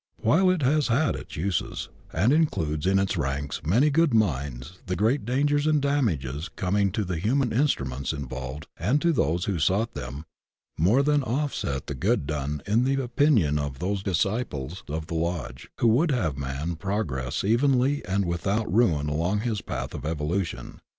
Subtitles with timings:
[0.23, 4.95] While it has had its uses, and includes in its ranks many good minds, the
[4.95, 9.93] great dangers and damages coming to the human instruments involved and to those who sought
[9.93, 10.25] them
[10.75, 15.13] more than off set the good done in the opinion of those disciples of the
[15.13, 20.81] Lodge who would have man progress evenly and without ruin along his path of evolution.